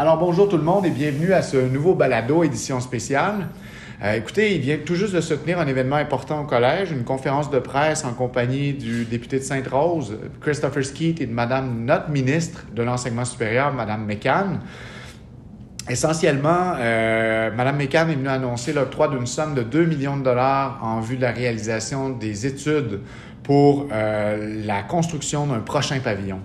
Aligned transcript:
Alors 0.00 0.16
bonjour 0.16 0.48
tout 0.48 0.56
le 0.56 0.62
monde 0.62 0.86
et 0.86 0.90
bienvenue 0.90 1.32
à 1.32 1.42
ce 1.42 1.56
nouveau 1.56 1.92
balado 1.92 2.44
édition 2.44 2.78
spéciale. 2.78 3.48
Euh, 4.00 4.12
écoutez, 4.12 4.54
il 4.54 4.60
vient 4.60 4.78
tout 4.86 4.94
juste 4.94 5.12
de 5.12 5.20
se 5.20 5.34
tenir 5.34 5.58
un 5.58 5.66
événement 5.66 5.96
important 5.96 6.40
au 6.42 6.44
collège, 6.44 6.92
une 6.92 7.02
conférence 7.02 7.50
de 7.50 7.58
presse 7.58 8.04
en 8.04 8.12
compagnie 8.12 8.74
du 8.74 9.06
député 9.06 9.40
de 9.40 9.42
Sainte-Rose, 9.42 10.16
Christopher 10.40 10.84
Skeet, 10.84 11.20
et 11.20 11.26
de 11.26 11.32
Madame 11.32 11.84
notre 11.84 12.10
ministre 12.10 12.64
de 12.72 12.84
l'enseignement 12.84 13.24
supérieur, 13.24 13.74
Madame 13.74 14.06
McCann. 14.06 14.60
Essentiellement, 15.90 16.74
euh, 16.78 17.50
Mme 17.50 17.76
McCann 17.76 18.08
est 18.08 18.14
venue 18.14 18.28
annoncer 18.28 18.72
l'octroi 18.72 19.08
d'une 19.08 19.26
somme 19.26 19.56
de 19.56 19.64
2 19.64 19.84
millions 19.84 20.16
de 20.16 20.22
dollars 20.22 20.78
en 20.80 21.00
vue 21.00 21.16
de 21.16 21.22
la 21.22 21.32
réalisation 21.32 22.10
des 22.10 22.46
études 22.46 23.00
pour 23.42 23.88
euh, 23.90 24.62
la 24.64 24.82
construction 24.82 25.48
d'un 25.48 25.58
prochain 25.58 25.98
pavillon. 25.98 26.38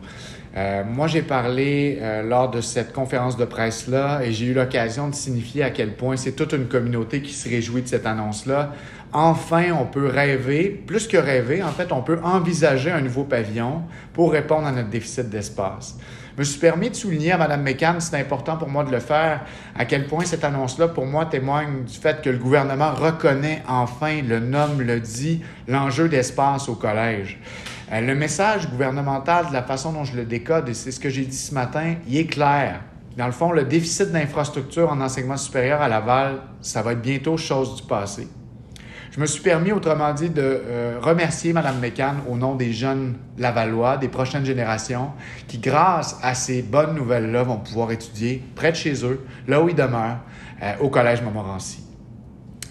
Euh, 0.56 0.84
moi, 0.84 1.08
j'ai 1.08 1.24
parlé 1.24 1.98
euh, 2.00 2.22
lors 2.22 2.52
de 2.52 2.62
cette 2.62 2.94
conférence 2.94 3.38
de 3.38 3.46
presse-là 3.46 4.22
et 4.24 4.32
j'ai 4.32 4.48
eu 4.48 4.54
l'occasion 4.54 5.08
de 5.08 5.16
signifier 5.16 5.64
à 5.64 5.72
quel 5.72 5.96
point 5.96 6.16
c'est 6.16 6.34
toute 6.34 6.54
une 6.54 6.68
communauté 6.68 7.22
qui 7.24 7.34
se 7.34 7.50
réjouit 7.50 7.82
de 7.82 7.88
cette 7.88 8.06
annonce-là. 8.06 8.72
Enfin, 9.14 9.66
on 9.80 9.86
peut 9.86 10.08
rêver, 10.08 10.70
plus 10.70 11.08
que 11.08 11.18
rêver, 11.18 11.64
en 11.64 11.72
fait, 11.72 11.92
on 11.92 12.02
peut 12.02 12.20
envisager 12.24 12.92
un 12.92 13.02
nouveau 13.02 13.24
pavillon 13.24 13.84
pour 14.12 14.32
répondre 14.32 14.68
à 14.68 14.72
notre 14.72 14.90
déficit 14.90 15.30
d'espace. 15.30 15.98
Je 16.36 16.40
me 16.40 16.44
suis 16.44 16.60
permis 16.60 16.90
de 16.90 16.96
souligner 16.96 17.32
à 17.32 17.38
Mme 17.38 17.62
McCann, 17.62 18.02
c'est 18.02 18.20
important 18.20 18.58
pour 18.58 18.68
moi 18.68 18.84
de 18.84 18.92
le 18.92 19.00
faire, 19.00 19.42
à 19.78 19.86
quel 19.86 20.08
point 20.08 20.26
cette 20.26 20.44
annonce-là, 20.44 20.88
pour 20.88 21.06
moi, 21.06 21.28
témoigne 21.28 21.84
du 21.84 21.94
fait 21.94 22.24
que 22.24 22.30
le 22.30 22.40
gouvernement 22.40 22.92
reconnaît 22.92 23.62
enfin, 23.68 24.22
le 24.28 24.40
nomme, 24.40 24.82
le 24.82 25.00
dit, 25.00 25.44
l'enjeu 25.68 26.10
d'espace 26.10 26.68
au 26.70 26.74
collège. 26.74 27.40
Euh, 27.94 28.02
le 28.02 28.16
message 28.16 28.70
gouvernemental, 28.70 29.50
de 29.50 29.54
la 29.54 29.62
façon 29.62 29.94
dont 29.94 30.04
je 30.04 30.16
le 30.16 30.26
décode, 30.26 30.68
et 30.68 30.74
c'est 30.74 30.92
ce 30.92 31.00
que 31.00 31.10
j'ai 31.10 31.26
dit 31.26 31.38
ce 31.38 31.54
matin, 31.54 31.96
il 32.08 32.18
est 32.18 32.26
clair. 32.26 32.82
Dans 33.18 33.28
le 33.28 33.32
fond, 33.32 33.52
le 33.52 33.66
déficit 33.66 34.12
d'infrastructure 34.12 34.92
en 34.92 35.00
enseignement 35.00 35.38
supérieur 35.38 35.80
à 35.80 35.88
Laval, 35.88 36.40
ça 36.62 36.82
va 36.82 36.94
être 36.94 37.02
bientôt 37.02 37.38
chose 37.38 37.76
du 37.76 37.84
passé. 37.84 38.28
Je 39.12 39.20
me 39.20 39.28
suis 39.28 39.44
permis, 39.44 39.72
autrement 39.72 40.12
dit, 40.12 40.32
de 40.32 40.42
euh, 40.42 40.98
remercier 41.00 41.54
Mme 41.54 41.80
McCann 41.80 42.16
au 42.28 42.36
nom 42.36 42.56
des 42.56 42.74
jeunes 42.74 43.16
Lavallois, 43.38 43.98
des 43.98 44.08
prochaines 44.08 44.46
générations, 44.46 45.12
qui, 45.48 45.60
grâce 45.60 46.18
à 46.24 46.34
ces 46.34 46.64
bonnes 46.64 46.96
nouvelles-là, 46.96 47.44
vont 47.44 47.58
pouvoir 47.58 47.92
étudier 47.92 48.42
près 48.56 48.72
de 48.72 48.78
chez 48.78 49.06
eux, 49.06 49.24
là 49.48 49.62
où 49.62 49.70
ils 49.70 49.76
demeurent, 49.76 50.18
euh, 50.64 50.74
au 50.82 50.90
Collège 50.90 51.22
Montmorency. 51.22 51.93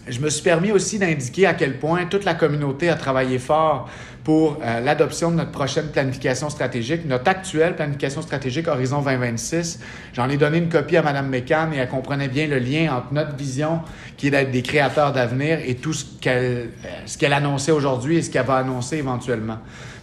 Je 0.09 0.19
me 0.19 0.31
suis 0.31 0.43
permis 0.43 0.73
aussi 0.73 0.99
d'indiquer 0.99 1.47
à 1.47 1.55
quel 1.55 1.79
point 1.79 2.07
toute 2.07 2.25
la 2.25 2.35
communauté 2.35 2.89
a 2.89 2.97
travaillé 2.97 3.39
fort 3.39 3.89
pour 4.25 4.59
euh, 4.61 4.81
l'adoption 4.81 5.31
de 5.31 5.37
notre 5.37 5.53
prochaine 5.53 5.87
planification 5.93 6.51
stratégique, 6.51 7.07
notre 7.07 7.29
actuelle 7.29 7.77
planification 7.77 8.21
stratégique 8.21 8.67
Horizon 8.67 9.01
2026. 9.01 9.79
J'en 10.13 10.29
ai 10.29 10.37
donné 10.37 10.59
une 10.59 10.69
copie 10.69 10.97
à 10.97 11.03
Mme 11.03 11.29
McCann 11.29 11.73
et 11.73 11.77
elle 11.77 11.89
comprenait 11.89 12.27
bien 12.27 12.49
le 12.49 12.59
lien 12.59 12.93
entre 12.97 13.15
notre 13.15 13.37
vision, 13.37 13.81
qui 14.17 14.27
est 14.27 14.31
d'être 14.31 14.51
des 14.51 14.63
créateurs 14.63 15.13
d'avenir, 15.13 15.61
et 15.65 15.77
tout 15.77 15.93
ce 15.93 16.05
qu'elle 16.21 16.71
euh, 16.85 16.89
ce 17.07 17.17
qu'elle 17.17 17.33
annonçait 17.33 17.73
aujourd'hui 17.73 18.17
et 18.17 18.23
ce 18.23 18.31
qu'elle 18.31 18.47
va 18.47 18.57
annoncer 18.57 18.97
éventuellement. 18.97 19.59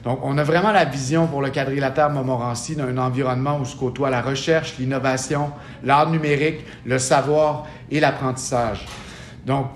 Donc, 0.05 0.19
on 0.23 0.37
a 0.37 0.43
vraiment 0.43 0.71
la 0.71 0.85
vision 0.85 1.27
pour 1.27 1.41
le 1.41 1.49
quadrilatère 1.49 2.09
Montmorency 2.09 2.77
d'un 2.77 2.97
environnement 2.97 3.59
où 3.59 3.65
se 3.65 3.75
côtoient 3.75 4.09
la 4.09 4.21
recherche, 4.21 4.75
l'innovation, 4.79 5.51
l'art 5.83 6.09
numérique, 6.09 6.65
le 6.85 6.99
savoir 6.99 7.67
et 7.91 7.99
l'apprentissage. 7.99 8.85
Donc, 9.45 9.67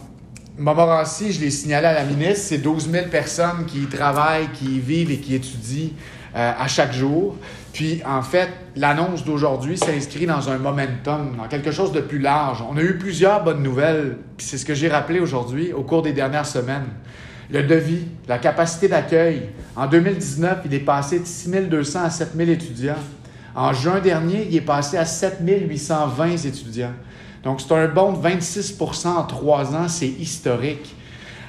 Montmorency, 0.56 1.32
je 1.32 1.42
l'ai 1.42 1.50
signalé 1.50 1.88
à 1.88 1.94
la 1.94 2.04
ministre, 2.04 2.46
c'est 2.50 2.60
12 2.60 2.92
000 2.92 3.08
personnes 3.08 3.66
qui 3.66 3.82
y 3.82 3.86
travaillent, 3.88 4.50
qui 4.54 4.66
y 4.66 4.80
vivent 4.80 5.10
et 5.10 5.18
qui 5.18 5.34
étudient 5.34 5.90
euh, 6.36 6.52
à 6.56 6.68
chaque 6.68 6.94
jour. 6.94 7.36
Puis, 7.74 8.04
en 8.06 8.22
fait, 8.22 8.50
l'annonce 8.76 9.26
d'aujourd'hui 9.26 9.80
s'inscrit 9.80 10.28
dans 10.28 10.52
un 10.52 10.60
momentum, 10.60 11.38
dans 11.38 11.48
quelque 11.48 11.72
chose 11.72 11.92
de 11.92 12.02
plus 12.02 12.20
large. 12.20 12.64
On 12.70 12.78
a 12.78 12.82
eu 12.82 13.00
plusieurs 13.00 13.44
bonnes 13.44 13.64
nouvelles, 13.64 14.18
puis 14.38 14.46
c'est 14.46 14.60
ce 14.60 14.66
que 14.66 14.76
j'ai 14.76 14.90
rappelé 14.90 15.20
aujourd'hui 15.20 15.74
au 15.74 15.82
cours 15.82 16.04
des 16.04 16.14
dernières 16.14 16.46
semaines. 16.46 16.86
Le 17.50 17.64
devis, 17.64 18.06
la 18.28 18.38
capacité 18.38 18.88
d'accueil. 18.88 19.50
En 19.76 19.88
2019, 19.88 20.60
il 20.66 20.74
est 20.76 20.80
passé 20.80 21.20
de 21.20 21.26
6 21.26 21.50
200 21.68 22.04
à 22.04 22.10
7 22.12 22.30
000 22.38 22.52
étudiants. 22.52 22.94
En 23.56 23.74
juin 23.74 24.00
dernier, 24.00 24.48
il 24.48 24.56
est 24.56 24.62
passé 24.62 24.98
à 24.98 25.06
7 25.06 25.40
820 25.42 26.46
étudiants. 26.46 26.94
Donc, 27.44 27.62
c'est 27.62 27.74
un 27.74 27.88
bond 27.88 28.14
de 28.14 28.20
26 28.20 28.80
en 29.06 29.24
trois 29.24 29.76
ans, 29.76 29.88
c'est 29.88 30.08
historique. 30.08 30.96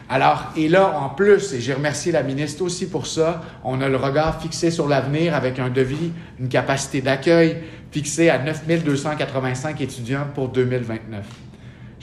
Alors, 0.09 0.53
et 0.57 0.69
là, 0.69 0.99
en 0.99 1.09
plus, 1.09 1.53
et 1.55 1.61
j'ai 1.61 1.73
remercié 1.73 2.13
la 2.13 2.23
ministre 2.23 2.63
aussi 2.63 2.87
pour 2.87 3.07
ça, 3.07 3.41
on 3.65 3.81
a 3.81 3.89
le 3.89 3.97
regard 3.97 4.41
fixé 4.41 4.71
sur 4.71 4.87
l'avenir 4.87 5.35
avec 5.35 5.59
un 5.59 5.71
devis, 5.71 6.13
une 6.39 6.49
capacité 6.49 7.01
d'accueil 7.01 7.57
fixée 7.91 8.29
à 8.29 8.39
9 8.39 8.85
285 8.85 9.81
étudiants 9.81 10.27
pour 10.35 10.49
2029. 10.49 11.25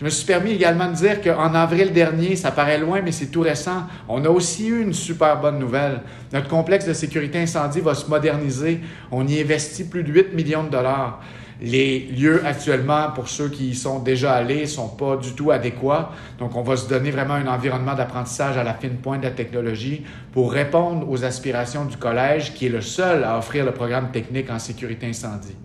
Je 0.02 0.06
me 0.06 0.10
suis 0.10 0.26
permis 0.26 0.54
également 0.54 0.90
de 0.90 0.96
dire 0.96 1.22
qu'en 1.22 1.54
avril 1.54 1.94
dernier, 1.94 2.36
ça 2.36 2.50
paraît 2.50 2.80
loin, 2.80 3.02
mais 3.04 3.12
c'est 3.12 3.28
tout 3.28 3.42
récent, 3.42 3.84
on 4.10 4.26
a 4.26 4.30
aussi 4.30 4.68
eu 4.68 4.82
une 4.82 4.94
super 4.94 5.40
bonne 5.40 5.60
nouvelle. 5.60 6.02
Notre 6.34 6.48
complexe 6.48 6.88
de 6.88 6.94
sécurité 6.94 7.40
incendie 7.40 7.82
va 7.82 7.94
se 7.94 8.10
moderniser. 8.10 8.82
On 9.12 9.28
y 9.28 9.40
investit 9.40 9.84
plus 9.84 10.02
de 10.04 10.12
8 10.12 10.34
millions 10.34 10.64
de 10.64 10.70
dollars. 10.70 11.22
Les 11.62 12.00
lieux 12.00 12.42
actuellement, 12.44 13.12
pour 13.14 13.30
ceux 13.30 13.50
qui 13.50 13.70
y 13.70 13.76
sont 13.76 14.00
déjà 14.00 14.34
allés, 14.34 14.66
sont 14.66 14.88
pas 14.88 15.18
du 15.18 15.34
tout 15.34 15.52
adéquats. 15.52 16.10
Donc, 16.40 16.56
on 16.56 16.64
va 16.64 16.78
se 16.78 16.90
donner 16.90 17.12
vraiment 17.12 17.36
un 17.36 17.46
environnement 17.46 17.94
d'apprentissage 17.94 18.58
à 18.58 18.64
la 18.64 18.74
fine 18.74 18.96
pointe 18.96 19.22
de 19.22 19.28
la 19.28 19.34
technologie 19.34 20.04
pour 20.32 20.52
répondre 20.52 21.08
aux 21.08 21.24
aspirations 21.24 21.86
du 21.86 21.98
collège, 21.98 22.56
qui 22.56 22.66
est 22.66 22.70
le 22.70 22.82
seul 22.82 23.24
à 23.24 23.38
offrir 23.38 23.66
le 23.66 23.72
programme 23.72 24.10
technique 24.10 24.50
en 24.50 24.58
sécurité 24.58 25.06
incendie 25.06 25.56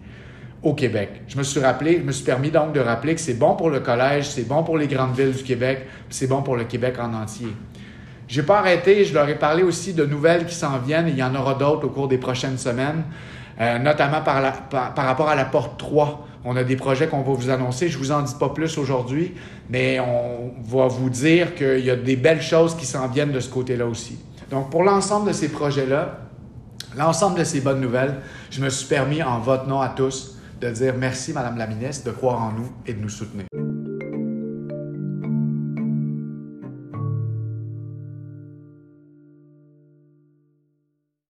au 0.67 0.75
Québec. 0.75 1.23
Je 1.29 1.39
me 1.39 1.45
suis 1.45 1.61
rappelé, 1.61 1.99
je 1.99 2.03
me 2.03 2.11
suis 2.11 2.25
permis 2.25 2.51
donc 2.51 2.73
de 2.73 2.81
rappeler 2.81 3.15
que 3.15 3.21
c'est 3.21 3.39
bon 3.39 3.55
pour 3.55 3.71
le 3.71 3.79
collège, 3.79 4.29
c'est 4.29 4.49
bon 4.49 4.65
pour 4.65 4.77
les 4.77 4.89
grandes 4.89 5.15
villes 5.15 5.33
du 5.33 5.45
Québec, 5.45 5.87
c'est 6.11 6.27
bon 6.27 6.43
pour 6.43 6.57
le 6.57 6.65
Québec 6.65 6.97
en 6.99 7.15
entier. 7.15 7.55
J'ai 8.27 8.43
pas 8.43 8.59
arrêté, 8.59 9.05
je 9.05 9.15
leur 9.15 9.29
ai 9.29 9.37
parlé 9.37 9.63
aussi 9.63 9.95
de 9.95 10.05
nouvelles 10.05 10.45
qui 10.45 10.57
s'en 10.57 10.79
viennent 10.79 11.07
et 11.07 11.13
il 11.13 11.19
y 11.19 11.23
en 11.23 11.37
aura 11.37 11.55
d'autres 11.55 11.87
au 11.87 11.91
cours 11.91 12.09
des 12.09 12.19
prochaines 12.19 12.59
semaines. 12.59 13.05
Euh, 13.61 13.79
notamment 13.79 14.21
par, 14.21 14.43
rapport 14.97 15.29
à 15.29 15.37
la 15.37 15.45
porte 15.45 15.79
3. 15.79 16.27
On 16.45 16.57
a 16.57 16.65
des 16.65 16.77
projets 16.77 17.07
qu'on 17.07 17.23
va 17.23 17.33
vous 17.33 17.49
annoncer. 17.49 17.89
Je 17.89 17.97
vous 17.97 18.11
en 18.11 18.23
dis 18.23 18.35
pas 18.35 18.49
plus 18.49 18.77
aujourd'hui, 18.77 19.35
mais 19.71 20.01
on 20.01 20.53
va 20.63 20.89
vous 20.89 21.09
dire 21.09 21.55
qu'il 21.55 21.85
y 21.85 21.91
a 21.91 21.97
des 21.97 22.17
belles 22.17 22.43
choses 22.43 22.77
qui 22.77 22.85
s'en 22.85 23.07
viennent 23.09 23.33
de 23.33 23.41
ce 23.41 23.49
côté-là 23.49 23.87
aussi. 23.87 24.19
Donc, 24.51 24.71
pour 24.71 24.83
l'ensemble 24.83 25.29
de 25.29 25.33
ces 25.33 25.49
projets-là, 25.49 26.19
l'ensemble 26.99 27.39
de 27.39 27.45
ces 27.45 27.61
bonnes 27.61 27.81
nouvelles, 27.81 28.17
je 28.51 28.61
me 28.61 28.69
suis 28.69 28.89
permis, 28.89 29.23
en 29.23 29.39
votre 29.39 29.67
nom 29.67 29.81
à 29.81 29.89
tous, 29.89 30.36
de 30.61 30.71
dire 30.71 30.95
merci, 30.97 31.33
Madame 31.33 31.59
la 31.59 31.67
ministre, 31.67 32.07
de 32.07 32.13
croire 32.13 32.41
en 32.43 32.53
nous 32.53 32.71
et 32.87 32.95
de 32.95 33.01
nous 33.01 33.09
soutenir. 33.09 33.47